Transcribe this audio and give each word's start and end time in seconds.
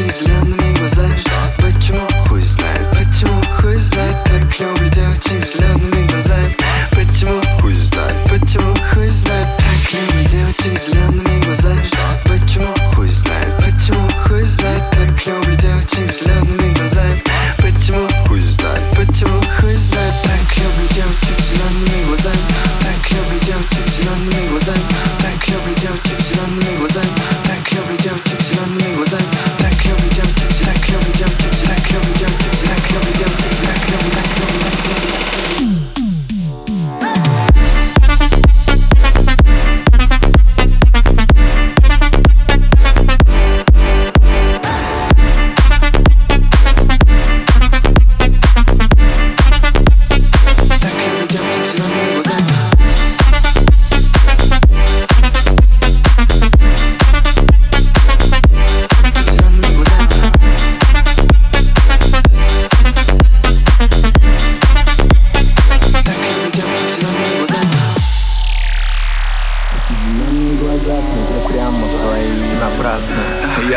изленными 0.00 0.73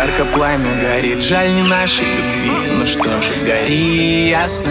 Ярко 0.07 0.25
пламя 0.33 0.73
горит, 0.81 1.21
жаль 1.21 1.53
не 1.53 1.63
нашей 1.63 2.05
любви. 2.05 2.51
Ну 2.79 2.85
что 2.85 3.09
же, 3.21 3.45
гори 3.45 4.29
ясно 4.29 4.69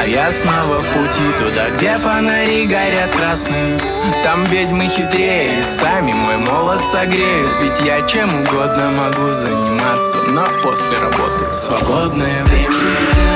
А 0.00 0.06
я 0.06 0.32
снова 0.32 0.78
в 0.80 0.86
пути 0.94 1.22
туда, 1.38 1.68
где 1.76 1.90
фонари 1.96 2.64
горят 2.64 3.14
красные 3.14 3.78
Там 4.24 4.44
ведьмы 4.44 4.86
хитрее, 4.86 5.62
сами 5.62 6.12
мой 6.12 6.38
молод 6.38 6.80
согреют. 6.90 7.50
Ведь 7.60 7.80
я 7.82 8.00
чем 8.06 8.30
угодно 8.40 8.90
могу 8.92 9.34
заниматься 9.34 10.16
Но 10.28 10.46
после 10.62 10.96
работы 10.98 11.52
свободное 11.52 12.42
время. 12.44 13.27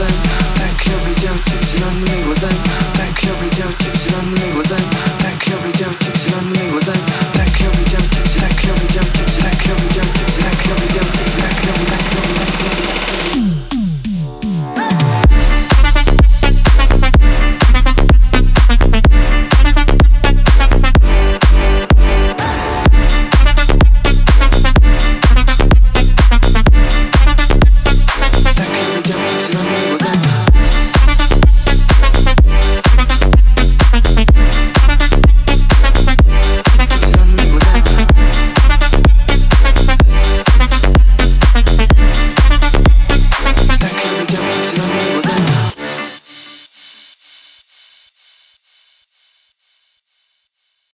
глазами 0.00 0.16
Так 0.56 0.86
я 0.86 0.96
влетел 1.04 1.34
через 1.46 1.72
зелеными 1.72 2.24
глазами 2.24 2.79